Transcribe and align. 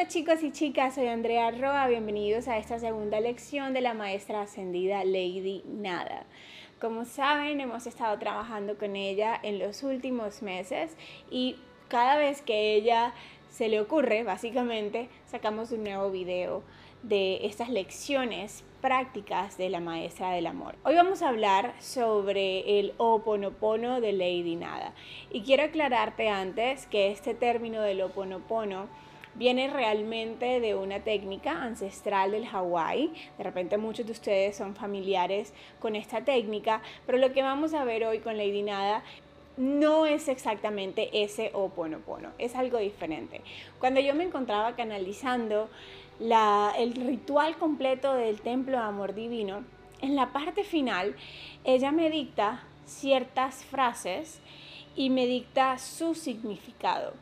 Hola 0.00 0.08
chicos 0.08 0.42
y 0.42 0.50
chicas, 0.50 0.94
soy 0.94 1.08
Andrea 1.08 1.50
Roa, 1.50 1.86
bienvenidos 1.86 2.48
a 2.48 2.56
esta 2.56 2.78
segunda 2.78 3.20
lección 3.20 3.74
de 3.74 3.82
la 3.82 3.92
maestra 3.92 4.40
ascendida 4.40 5.04
Lady 5.04 5.62
Nada. 5.66 6.24
Como 6.80 7.04
saben, 7.04 7.60
hemos 7.60 7.86
estado 7.86 8.18
trabajando 8.18 8.78
con 8.78 8.96
ella 8.96 9.38
en 9.42 9.58
los 9.58 9.82
últimos 9.82 10.40
meses 10.40 10.96
y 11.30 11.56
cada 11.88 12.16
vez 12.16 12.40
que 12.40 12.76
ella 12.76 13.12
se 13.50 13.68
le 13.68 13.78
ocurre, 13.78 14.22
básicamente, 14.22 15.10
sacamos 15.26 15.70
un 15.70 15.84
nuevo 15.84 16.10
video 16.10 16.62
de 17.02 17.44
estas 17.44 17.68
lecciones 17.68 18.64
prácticas 18.80 19.58
de 19.58 19.68
la 19.68 19.80
maestra 19.80 20.30
del 20.30 20.46
amor. 20.46 20.76
Hoy 20.82 20.94
vamos 20.94 21.20
a 21.20 21.28
hablar 21.28 21.74
sobre 21.78 22.80
el 22.80 22.94
oponopono 22.96 24.00
de 24.00 24.14
Lady 24.14 24.56
Nada. 24.56 24.94
Y 25.30 25.42
quiero 25.42 25.64
aclararte 25.64 26.30
antes 26.30 26.86
que 26.86 27.10
este 27.10 27.34
término 27.34 27.82
del 27.82 28.00
oponopono 28.00 28.88
viene 29.34 29.68
realmente 29.68 30.60
de 30.60 30.74
una 30.74 31.00
técnica 31.00 31.62
ancestral 31.62 32.32
del 32.32 32.46
Hawái. 32.46 33.12
De 33.38 33.44
repente 33.44 33.78
muchos 33.78 34.06
de 34.06 34.12
ustedes 34.12 34.56
son 34.56 34.74
familiares 34.74 35.52
con 35.78 35.96
esta 35.96 36.22
técnica, 36.22 36.82
pero 37.06 37.18
lo 37.18 37.32
que 37.32 37.42
vamos 37.42 37.74
a 37.74 37.84
ver 37.84 38.04
hoy 38.04 38.18
con 38.18 38.36
Lady 38.36 38.62
Nada 38.62 39.02
no 39.56 40.06
es 40.06 40.28
exactamente 40.28 41.22
ese 41.22 41.50
oponopono, 41.52 42.30
es 42.38 42.54
algo 42.54 42.78
diferente. 42.78 43.42
Cuando 43.78 44.00
yo 44.00 44.14
me 44.14 44.24
encontraba 44.24 44.74
canalizando 44.74 45.68
el 46.78 46.94
ritual 46.94 47.56
completo 47.56 48.14
del 48.14 48.40
templo 48.40 48.72
de 48.72 48.84
amor 48.84 49.14
divino, 49.14 49.64
en 50.00 50.16
la 50.16 50.32
parte 50.32 50.64
final 50.64 51.14
ella 51.64 51.92
me 51.92 52.10
dicta 52.10 52.62
ciertas 52.86 53.64
frases 53.64 54.40
y 54.96 55.10
me 55.10 55.26
dicta 55.26 55.78
su 55.78 56.14
significado. 56.14 57.12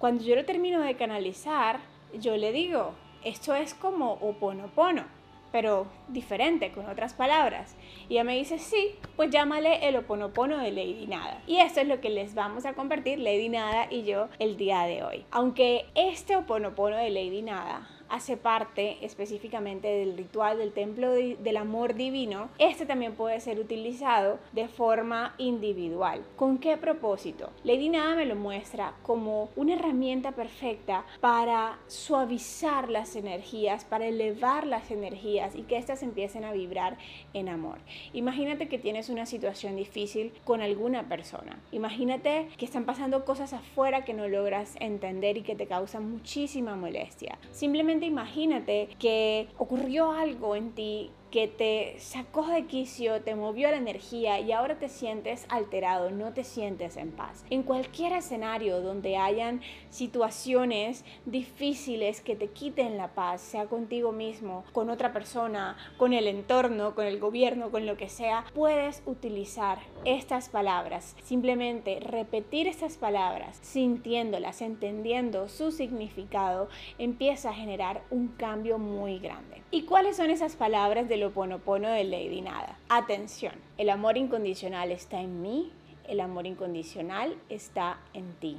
Cuando 0.00 0.24
yo 0.24 0.34
lo 0.34 0.46
termino 0.46 0.80
de 0.80 0.96
canalizar, 0.96 1.78
yo 2.14 2.34
le 2.38 2.52
digo, 2.52 2.94
esto 3.22 3.54
es 3.54 3.74
como 3.74 4.12
oponopono, 4.14 5.04
pero 5.52 5.88
diferente, 6.08 6.72
con 6.72 6.88
otras 6.88 7.12
palabras. 7.12 7.76
Y 8.08 8.14
ella 8.14 8.24
me 8.24 8.34
dice, 8.34 8.58
sí, 8.58 8.94
pues 9.14 9.28
llámale 9.28 9.86
el 9.86 9.96
oponopono 9.96 10.56
de 10.56 10.72
Lady 10.72 11.06
Nada. 11.06 11.42
Y 11.46 11.58
esto 11.58 11.82
es 11.82 11.86
lo 11.86 12.00
que 12.00 12.08
les 12.08 12.34
vamos 12.34 12.64
a 12.64 12.72
compartir 12.72 13.18
Lady 13.18 13.50
Nada 13.50 13.88
y 13.90 14.04
yo 14.04 14.28
el 14.38 14.56
día 14.56 14.84
de 14.84 15.02
hoy. 15.02 15.26
Aunque 15.32 15.84
este 15.94 16.34
oponopono 16.34 16.96
de 16.96 17.10
Lady 17.10 17.42
Nada 17.42 17.86
hace 18.10 18.36
parte 18.36 18.98
específicamente 19.04 19.88
del 19.88 20.16
ritual 20.16 20.58
del 20.58 20.72
templo 20.72 21.12
del 21.12 21.56
amor 21.56 21.94
divino, 21.94 22.48
este 22.58 22.86
también 22.86 23.14
puede 23.14 23.40
ser 23.40 23.58
utilizado 23.58 24.38
de 24.52 24.68
forma 24.68 25.34
individual. 25.38 26.24
¿Con 26.36 26.58
qué 26.58 26.76
propósito? 26.76 27.50
Lady 27.64 27.88
Nada 27.88 28.16
me 28.16 28.26
lo 28.26 28.36
muestra 28.36 28.94
como 29.02 29.50
una 29.56 29.74
herramienta 29.74 30.32
perfecta 30.32 31.04
para 31.20 31.78
suavizar 31.86 32.90
las 32.90 33.16
energías, 33.16 33.84
para 33.84 34.06
elevar 34.06 34.66
las 34.66 34.90
energías 34.90 35.54
y 35.54 35.62
que 35.62 35.76
éstas 35.76 36.02
empiecen 36.02 36.44
a 36.44 36.52
vibrar 36.52 36.98
en 37.32 37.48
amor. 37.48 37.78
Imagínate 38.12 38.68
que 38.68 38.78
tienes 38.78 39.08
una 39.08 39.26
situación 39.26 39.76
difícil 39.76 40.32
con 40.44 40.60
alguna 40.60 41.08
persona. 41.08 41.58
Imagínate 41.72 42.48
que 42.56 42.64
están 42.64 42.84
pasando 42.84 43.24
cosas 43.24 43.52
afuera 43.52 44.04
que 44.04 44.14
no 44.14 44.28
logras 44.28 44.74
entender 44.80 45.36
y 45.36 45.42
que 45.42 45.54
te 45.54 45.66
causan 45.66 46.10
muchísima 46.10 46.76
molestia. 46.76 47.38
Simplemente 47.52 47.99
imagínate 48.06 48.88
que 48.98 49.48
ocurrió 49.58 50.12
algo 50.12 50.56
en 50.56 50.72
ti 50.72 51.10
que 51.30 51.46
te 51.46 51.94
sacó 51.98 52.46
de 52.46 52.66
quicio, 52.66 53.22
te 53.22 53.34
movió 53.34 53.70
la 53.70 53.76
energía 53.76 54.40
y 54.40 54.52
ahora 54.52 54.78
te 54.78 54.88
sientes 54.88 55.46
alterado, 55.48 56.10
no 56.10 56.32
te 56.32 56.44
sientes 56.44 56.96
en 56.96 57.12
paz. 57.12 57.44
En 57.50 57.62
cualquier 57.62 58.12
escenario 58.12 58.80
donde 58.80 59.16
hayan 59.16 59.60
situaciones 59.90 61.04
difíciles 61.26 62.20
que 62.20 62.36
te 62.36 62.48
quiten 62.48 62.96
la 62.96 63.14
paz, 63.14 63.40
sea 63.40 63.66
contigo 63.66 64.12
mismo, 64.12 64.64
con 64.72 64.90
otra 64.90 65.12
persona, 65.12 65.76
con 65.96 66.12
el 66.12 66.26
entorno, 66.26 66.94
con 66.94 67.06
el 67.06 67.20
gobierno, 67.20 67.70
con 67.70 67.86
lo 67.86 67.96
que 67.96 68.08
sea, 68.08 68.44
puedes 68.54 69.02
utilizar 69.06 69.78
estas 70.04 70.48
palabras. 70.48 71.16
Simplemente 71.22 72.00
repetir 72.00 72.66
estas 72.66 72.96
palabras, 72.96 73.58
sintiéndolas, 73.62 74.62
entendiendo 74.62 75.48
su 75.48 75.72
significado, 75.72 76.68
empieza 76.98 77.50
a 77.50 77.54
generar 77.54 78.02
un 78.10 78.28
cambio 78.28 78.78
muy 78.78 79.18
grande. 79.18 79.62
¿Y 79.70 79.82
cuáles 79.82 80.16
son 80.16 80.30
esas 80.30 80.56
palabras 80.56 81.08
de 81.08 81.16
lo 81.16 81.32
ponopono 81.32 81.88
de 81.88 82.04
Lady 82.04 82.40
Nada. 82.40 82.78
Atención, 82.88 83.54
el 83.78 83.90
amor 83.90 84.16
incondicional 84.16 84.90
está 84.90 85.20
en 85.20 85.42
mí, 85.42 85.72
el 86.08 86.20
amor 86.20 86.46
incondicional 86.46 87.36
está 87.48 87.98
en 88.14 88.34
ti. 88.34 88.58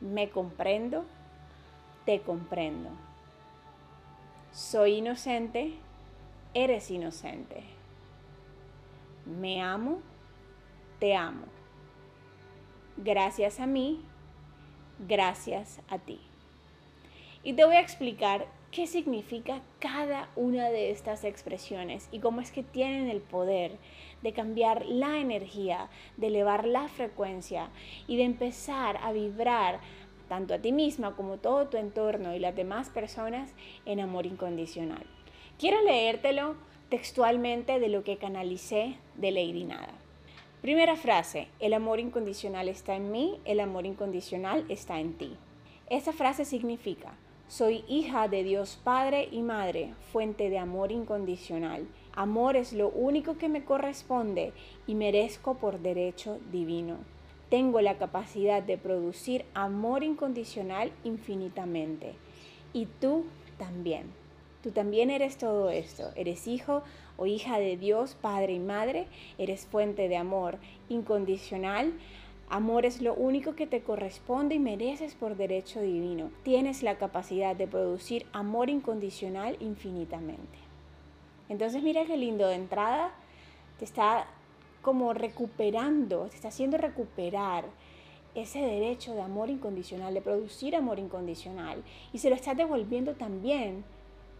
Me 0.00 0.30
comprendo, 0.30 1.04
te 2.04 2.20
comprendo. 2.20 2.90
Soy 4.52 4.96
inocente, 4.96 5.74
eres 6.54 6.90
inocente. 6.90 7.64
Me 9.26 9.62
amo, 9.62 10.00
te 10.98 11.14
amo. 11.14 11.46
Gracias 12.96 13.58
a 13.58 13.66
mí, 13.66 14.02
gracias 15.06 15.80
a 15.88 15.98
ti. 15.98 16.20
Y 17.42 17.54
te 17.54 17.64
voy 17.64 17.76
a 17.76 17.80
explicar 17.80 18.46
qué 18.70 18.86
significa 18.86 19.62
cada 19.78 20.28
una 20.36 20.68
de 20.68 20.90
estas 20.90 21.24
expresiones 21.24 22.08
y 22.10 22.18
cómo 22.18 22.40
es 22.40 22.50
que 22.50 22.62
tienen 22.62 23.08
el 23.08 23.20
poder 23.20 23.78
de 24.22 24.32
cambiar 24.32 24.84
la 24.86 25.18
energía, 25.18 25.88
de 26.16 26.26
elevar 26.26 26.66
la 26.66 26.88
frecuencia 26.88 27.68
y 28.06 28.16
de 28.16 28.24
empezar 28.24 28.98
a 29.02 29.12
vibrar 29.12 29.80
tanto 30.28 30.54
a 30.54 30.58
ti 30.58 30.72
misma 30.72 31.14
como 31.14 31.36
todo 31.36 31.68
tu 31.68 31.76
entorno 31.76 32.34
y 32.34 32.38
las 32.38 32.56
demás 32.56 32.90
personas 32.90 33.52
en 33.84 34.00
amor 34.00 34.26
incondicional. 34.26 35.04
Quiero 35.56 35.80
leértelo 35.82 36.56
textualmente 36.88 37.78
de 37.78 37.88
lo 37.88 38.02
que 38.02 38.16
canalicé 38.16 38.96
de 39.14 39.30
Lady 39.30 39.62
Nada. 39.62 39.94
Primera 40.60 40.96
frase, 40.96 41.46
el 41.60 41.74
amor 41.74 42.00
incondicional 42.00 42.68
está 42.68 42.96
en 42.96 43.12
mí, 43.12 43.38
el 43.44 43.60
amor 43.60 43.86
incondicional 43.86 44.64
está 44.68 44.98
en 44.98 45.12
ti. 45.12 45.36
Esta 45.88 46.12
frase 46.12 46.44
significa, 46.44 47.14
soy 47.46 47.84
hija 47.86 48.26
de 48.26 48.42
Dios 48.42 48.80
Padre 48.82 49.28
y 49.30 49.42
Madre, 49.42 49.94
fuente 50.12 50.50
de 50.50 50.58
amor 50.58 50.90
incondicional. 50.90 51.86
Amor 52.14 52.56
es 52.56 52.72
lo 52.72 52.88
único 52.88 53.38
que 53.38 53.48
me 53.48 53.64
corresponde 53.64 54.52
y 54.88 54.96
merezco 54.96 55.54
por 55.54 55.78
derecho 55.78 56.40
divino. 56.50 56.96
Tengo 57.48 57.80
la 57.80 57.96
capacidad 57.96 58.60
de 58.60 58.76
producir 58.76 59.44
amor 59.54 60.02
incondicional 60.02 60.90
infinitamente. 61.04 62.14
Y 62.72 62.86
tú 62.86 63.24
también. 63.56 64.23
Tú 64.64 64.72
también 64.72 65.10
eres 65.10 65.38
todo 65.38 65.70
esto. 65.70 66.10
Eres 66.16 66.48
hijo 66.48 66.82
o 67.16 67.26
hija 67.26 67.60
de 67.60 67.76
Dios, 67.76 68.16
Padre 68.20 68.54
y 68.54 68.58
Madre. 68.58 69.06
Eres 69.38 69.66
fuente 69.66 70.08
de 70.08 70.16
amor 70.16 70.58
incondicional 70.88 71.92
Amor 72.50 72.84
es 72.84 73.00
lo 73.00 73.14
único 73.14 73.54
que 73.54 73.66
te 73.66 73.82
corresponde 73.82 74.54
y 74.54 74.58
mereces 74.58 75.14
por 75.14 75.36
derecho 75.36 75.80
divino. 75.80 76.30
Tienes 76.42 76.82
la 76.82 76.98
capacidad 76.98 77.56
de 77.56 77.66
producir 77.66 78.26
amor 78.32 78.68
incondicional 78.68 79.56
infinitamente. 79.60 80.58
Entonces 81.48 81.82
mira 81.82 82.04
qué 82.04 82.16
lindo 82.16 82.46
de 82.46 82.56
entrada 82.56 83.12
te 83.78 83.84
está 83.84 84.26
como 84.82 85.14
recuperando, 85.14 86.26
te 86.26 86.36
está 86.36 86.48
haciendo 86.48 86.76
recuperar 86.76 87.64
ese 88.34 88.60
derecho 88.60 89.14
de 89.14 89.22
amor 89.22 89.48
incondicional, 89.48 90.12
de 90.12 90.20
producir 90.20 90.76
amor 90.76 90.98
incondicional 90.98 91.82
y 92.12 92.18
se 92.18 92.28
lo 92.28 92.36
estás 92.36 92.56
devolviendo 92.56 93.14
también 93.14 93.84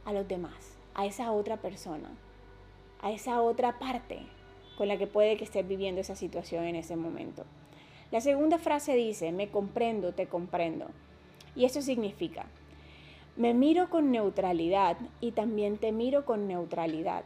a 0.05 0.13
los 0.13 0.29
demás, 0.29 0.77
a 0.95 1.07
esa 1.07 1.33
otra 1.33 1.59
persona, 1.59 2.11
a 3.01 3.11
esa 3.13 3.43
otra 3.43 3.79
parte 3.79 4.21
con 4.77 4.89
la 4.89 4.97
que 4.97 5.07
puede 5.07 5.37
que 5.37 5.45
estés 5.45 5.67
viviendo 5.67 6.01
esa 6.01 6.17
situación 6.17 6.65
en 6.65 6.77
ese 6.77 6.97
momento. 6.97 7.45
La 8.11 8.21
segunda 8.21 8.59
frase 8.59 8.95
dice, 8.95 9.33
me 9.33 9.49
comprendo, 9.49 10.13
te 10.13 10.27
comprendo. 10.27 10.87
Y 11.57 11.65
eso 11.65 11.83
significa, 11.83 12.47
me 13.37 13.55
miro 13.55 13.91
con 13.91 14.12
neutralidad 14.12 14.97
y 15.21 15.33
también 15.33 15.79
te 15.79 15.93
miro 15.93 16.25
con 16.25 16.47
neutralidad. 16.47 17.25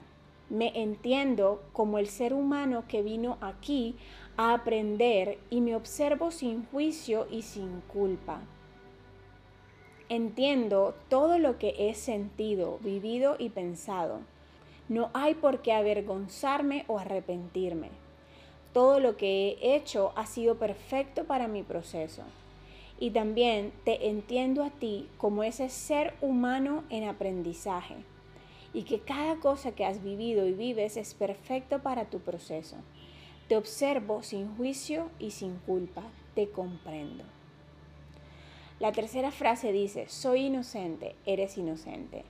Me 0.49 0.73
entiendo 0.81 1.63
como 1.73 1.99
el 1.99 2.07
ser 2.07 2.33
humano 2.33 2.85
que 2.89 3.03
vino 3.03 3.37
aquí 3.43 3.97
a 4.39 4.55
aprender 4.55 5.39
y 5.51 5.61
me 5.61 5.77
observo 5.77 6.31
sin 6.31 6.65
juicio 6.67 7.27
y 7.31 7.43
sin 7.43 7.83
culpa. 7.83 8.41
Entiendo 10.11 10.95
todo 11.11 11.39
lo 11.39 11.59
que 11.59 11.75
he 11.79 11.95
sentido, 11.95 12.79
vivido 12.81 13.37
y 13.39 13.51
pensado. 13.51 14.21
No 14.89 15.11
hay 15.13 15.35
por 15.35 15.61
qué 15.61 15.75
avergonzarme 15.75 16.87
o 16.89 16.99
arrepentirme. 16.99 17.91
Todo 18.73 19.01
lo 19.01 19.19
que 19.19 19.59
he 19.61 19.75
hecho 19.77 20.13
ha 20.17 20.25
sido 20.25 20.57
perfecto 20.59 21.25
para 21.25 21.47
mi 21.47 21.63
proceso. 21.63 22.23
Y 22.99 23.11
también 23.11 23.71
te 23.85 24.09
entiendo 24.09 24.65
a 24.65 24.71
ti 24.71 25.11
como 25.19 25.43
ese 25.43 25.69
ser 25.69 26.15
humano 26.23 26.85
en 26.89 27.07
aprendizaje. 27.07 27.97
Y 28.73 28.85
que 28.85 29.01
cada 29.01 29.37
cosa 29.37 29.73
que 29.73 29.85
has 29.85 30.03
vivido 30.03 30.47
y 30.47 30.53
vives 30.53 30.97
es 30.97 31.13
perfecto 31.13 31.83
para 31.83 32.07
tu 32.07 32.21
proceso. 32.21 32.77
Te 33.47 33.59
observo 33.59 34.23
sin 34.23 34.57
juicio 34.57 35.11
y 35.19 35.33
sin 35.33 35.57
culpa. 35.57 36.03
Te 36.35 36.49
comprendo. 36.49 37.25
La 38.81 38.93
tercera 38.93 39.33
frase 39.33 39.73
dice, 39.73 40.09
soy 40.09 40.47
inocente, 40.47 41.17
eres 41.27 41.59
inocente. 41.59 42.25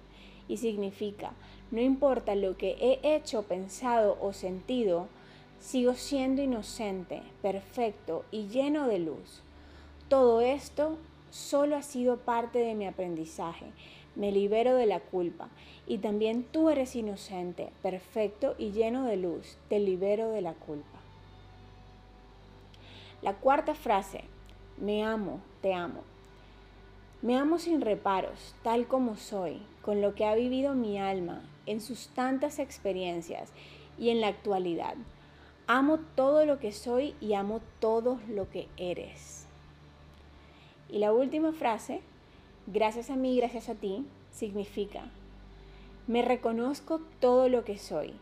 Y 0.49 0.57
significa, 0.57 1.33
no 1.71 1.81
importa 1.83 2.35
lo 2.35 2.57
que 2.57 2.77
he 2.81 3.15
hecho, 3.15 3.43
pensado 3.43 4.17
o 4.21 4.33
sentido, 4.33 5.09
sigo 5.61 5.93
siendo 5.95 6.41
inocente, 6.41 7.21
perfecto 7.43 8.25
y 8.31 8.49
lleno 8.49 8.89
de 8.89 8.99
luz. 8.99 9.43
Todo 10.09 10.41
esto 10.41 10.97
solo 11.31 11.77
ha 11.77 11.83
sido 11.83 12.17
parte 12.17 12.61
de 12.61 12.75
mi 12.75 12.87
aprendizaje. 12.87 13.67
Me 14.15 14.33
libero 14.33 14.75
de 14.75 14.87
la 14.87 15.01
culpa. 15.01 15.49
Y 15.87 15.99
también 15.99 16.45
tú 16.45 16.71
eres 16.71 16.97
inocente, 16.97 17.71
perfecto 17.83 18.55
y 18.59 18.73
lleno 18.73 19.05
de 19.05 19.19
luz. 19.19 19.59
Te 19.69 19.79
libero 19.81 20.31
de 20.31 20.41
la 20.41 20.55
culpa. 20.55 20.99
La 23.21 23.35
cuarta 23.35 23.75
frase, 23.75 24.25
me 24.79 25.05
amo, 25.05 25.41
te 25.61 25.75
amo. 25.75 26.03
Me 27.21 27.37
amo 27.37 27.59
sin 27.59 27.81
reparos, 27.81 28.55
tal 28.63 28.87
como 28.87 29.17
soy, 29.17 29.61
con 29.83 30.01
lo 30.01 30.15
que 30.15 30.25
ha 30.25 30.37
vivido 30.37 30.75
mi 30.75 31.01
alma 31.01 31.43
en 31.67 31.81
sus 31.81 32.09
tantas 32.11 32.61
experiencias 32.61 33.53
y 33.99 34.11
en 34.11 34.21
la 34.21 34.29
actualidad. 34.29 34.95
Amo 35.67 35.99
todo 36.15 36.47
lo 36.47 36.61
que 36.61 36.71
soy 36.71 37.17
y 37.21 37.35
amo 37.35 37.61
todo 37.81 38.21
lo 38.29 38.49
que 38.49 38.69
eres. 38.77 39.47
Y 40.89 40.99
la 40.99 41.13
última 41.13 41.53
frase, 41.53 42.03
gracias 42.69 43.11
a 43.11 43.17
mí, 43.17 43.37
gracias 43.37 43.69
a 43.69 43.75
ti, 43.75 44.07
significa, 44.31 45.11
me 46.07 46.23
reconozco 46.23 47.01
todo 47.19 47.49
lo 47.49 47.65
que 47.65 47.79
soy, 47.79 48.15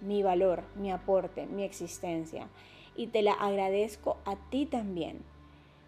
mi 0.00 0.24
valor, 0.24 0.64
mi 0.74 0.90
aporte, 0.90 1.46
mi 1.46 1.62
existencia, 1.62 2.48
y 2.96 3.06
te 3.06 3.22
la 3.22 3.32
agradezco 3.32 4.16
a 4.24 4.34
ti 4.50 4.66
también. 4.66 5.22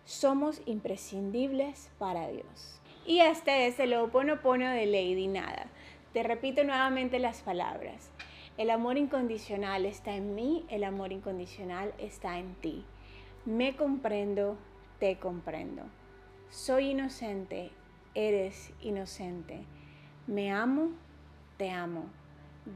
Somos 0.06 0.62
imprescindibles 0.66 1.90
para 1.98 2.28
Dios. 2.28 2.80
Y 3.04 3.18
este 3.18 3.66
es 3.66 3.80
el 3.80 3.92
Oponopono 3.94 4.70
de 4.70 4.86
Lady 4.86 5.26
Nada. 5.26 5.66
Te 6.12 6.22
repito 6.22 6.62
nuevamente 6.62 7.18
las 7.18 7.42
palabras. 7.42 8.12
El 8.56 8.70
amor 8.70 8.98
incondicional 8.98 9.84
está 9.84 10.14
en 10.14 10.36
mí, 10.36 10.64
el 10.70 10.84
amor 10.84 11.10
incondicional 11.10 11.92
está 11.98 12.38
en 12.38 12.54
ti. 12.54 12.84
Me 13.44 13.74
comprendo, 13.74 14.56
te 15.00 15.18
comprendo. 15.18 15.82
Soy 16.50 16.90
inocente, 16.90 17.72
eres 18.14 18.72
inocente. 18.80 19.64
Me 20.28 20.52
amo, 20.52 20.90
te 21.56 21.72
amo. 21.72 22.04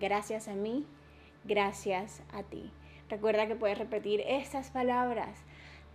Gracias 0.01 0.49
a 0.49 0.55
mí, 0.55 0.85
gracias 1.45 2.25
a 2.33 2.43
ti. 2.43 2.73
Recuerda 3.09 3.47
que 3.47 3.55
puedes 3.55 3.79
repetir 3.79 4.21
estas 4.27 4.73
palabras 4.73 5.45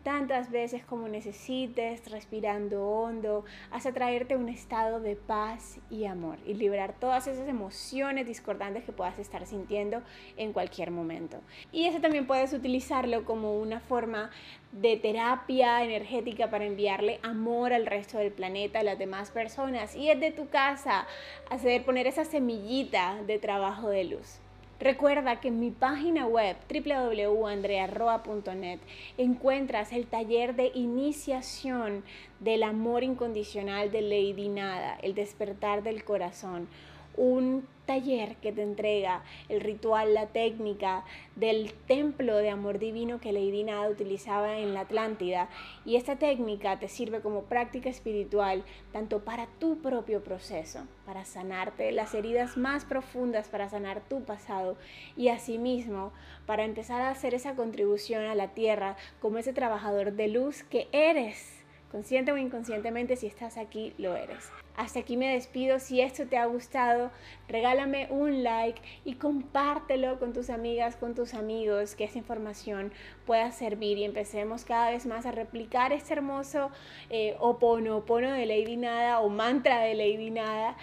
tantas 0.05 0.51
veces 0.51 0.85
como 0.85 1.07
necesites, 1.07 2.11
respirando 2.11 2.87
hondo, 2.87 3.43
hasta 3.71 3.91
traerte 3.91 4.35
un 4.35 4.49
estado 4.49 4.99
de 4.99 5.15
paz 5.15 5.79
y 5.89 6.05
amor 6.05 6.37
y 6.45 6.53
liberar 6.53 6.93
todas 6.93 7.25
esas 7.25 7.49
emociones 7.49 8.27
discordantes 8.27 8.83
que 8.83 8.91
puedas 8.91 9.17
estar 9.17 9.47
sintiendo 9.47 10.03
en 10.37 10.53
cualquier 10.53 10.91
momento. 10.91 11.41
Y 11.71 11.87
eso 11.87 12.01
también 12.01 12.27
puedes 12.27 12.53
utilizarlo 12.53 13.25
como 13.25 13.57
una 13.57 13.79
forma 13.79 14.29
de 14.71 14.95
terapia 14.95 15.83
energética 15.83 16.51
para 16.51 16.65
enviarle 16.65 17.19
amor 17.23 17.73
al 17.73 17.87
resto 17.87 18.19
del 18.19 18.31
planeta, 18.31 18.81
a 18.81 18.83
las 18.83 18.99
demás 18.99 19.31
personas 19.31 19.95
y 19.95 20.11
es 20.11 20.19
de 20.19 20.29
tu 20.29 20.49
casa 20.49 21.07
hacer 21.49 21.83
poner 21.83 22.05
esa 22.05 22.25
semillita 22.25 23.23
de 23.25 23.39
trabajo 23.39 23.89
de 23.89 24.03
luz. 24.03 24.39
Recuerda 24.85 25.41
que 25.41 25.47
en 25.47 25.59
mi 25.59 25.71
página 25.71 26.27
web 26.27 26.55
www.andrearroa.net 26.69 28.79
encuentras 29.17 29.91
el 29.91 30.05
taller 30.05 30.55
de 30.55 30.71
iniciación 30.75 32.03
del 32.39 32.61
amor 32.61 33.03
incondicional 33.03 33.91
de 33.91 34.03
Lady 34.03 34.47
Nada, 34.47 34.99
el 35.01 35.15
despertar 35.15 35.81
del 35.81 36.03
corazón 36.03 36.67
un 37.17 37.67
taller 37.85 38.35
que 38.37 38.51
te 38.51 38.63
entrega 38.63 39.23
el 39.49 39.61
ritual, 39.61 40.13
la 40.13 40.27
técnica 40.27 41.03
del 41.35 41.73
templo 41.87 42.37
de 42.37 42.49
amor 42.49 42.79
divino 42.79 43.19
que 43.19 43.31
Lady 43.31 43.63
Nada 43.63 43.89
utilizaba 43.89 44.57
en 44.57 44.73
la 44.73 44.81
Atlántida. 44.81 45.49
Y 45.85 45.95
esta 45.95 46.17
técnica 46.17 46.79
te 46.79 46.87
sirve 46.87 47.21
como 47.21 47.43
práctica 47.43 47.89
espiritual 47.89 48.63
tanto 48.91 49.23
para 49.23 49.47
tu 49.59 49.81
propio 49.81 50.23
proceso, 50.23 50.79
para 51.05 51.25
sanarte 51.25 51.91
las 51.91 52.13
heridas 52.13 52.57
más 52.57 52.85
profundas, 52.85 53.47
para 53.49 53.69
sanar 53.69 54.01
tu 54.01 54.23
pasado 54.23 54.77
y 55.15 55.29
asimismo 55.29 56.11
para 56.45 56.63
empezar 56.63 57.01
a 57.01 57.09
hacer 57.09 57.33
esa 57.33 57.55
contribución 57.55 58.25
a 58.25 58.35
la 58.35 58.49
tierra 58.49 58.97
como 59.19 59.37
ese 59.37 59.53
trabajador 59.53 60.13
de 60.13 60.27
luz 60.27 60.63
que 60.63 60.87
eres 60.91 61.54
Consciente 61.95 62.33
o 62.33 62.37
inconscientemente, 62.37 63.15
si 63.15 63.25
estás 63.25 63.55
aquí, 63.55 63.93
lo 63.97 64.17
eres. 64.17 64.51
Hasta 64.75 64.99
aquí 64.99 65.15
me 65.15 65.31
despido. 65.31 65.79
Si 65.79 66.01
esto 66.01 66.25
te 66.27 66.35
ha 66.35 66.45
gustado, 66.45 67.09
regálame 67.47 68.07
un 68.09 68.43
like 68.43 68.81
y 69.05 69.13
compártelo 69.13 70.19
con 70.19 70.33
tus 70.33 70.49
amigas, 70.49 70.97
con 70.97 71.15
tus 71.15 71.33
amigos, 71.33 71.95
que 71.95 72.03
esta 72.03 72.17
información 72.17 72.91
pueda 73.25 73.49
servir 73.53 73.97
y 73.97 74.03
empecemos 74.03 74.65
cada 74.65 74.89
vez 74.89 75.05
más 75.05 75.25
a 75.25 75.31
replicar 75.31 75.93
este 75.93 76.11
hermoso 76.11 76.69
eh, 77.09 77.37
oponopono 77.39 78.29
de 78.33 78.45
Lady 78.45 78.75
Nada 78.75 79.21
o 79.21 79.29
mantra 79.29 79.79
de 79.79 79.95
Lady 79.95 80.31
Nada 80.31 80.75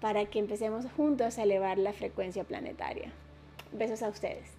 para 0.00 0.24
que 0.24 0.38
empecemos 0.38 0.86
juntos 0.96 1.36
a 1.36 1.42
elevar 1.42 1.76
la 1.76 1.92
frecuencia 1.92 2.44
planetaria. 2.44 3.12
Besos 3.72 4.02
a 4.02 4.08
ustedes. 4.08 4.56